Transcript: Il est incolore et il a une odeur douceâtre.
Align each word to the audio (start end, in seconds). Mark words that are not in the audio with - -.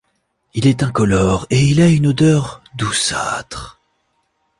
Il 0.55 0.65
est 0.65 0.81
incolore 0.81 1.45
et 1.51 1.61
il 1.63 1.79
a 1.79 1.87
une 1.87 2.07
odeur 2.07 2.63
douceâtre. 2.73 3.79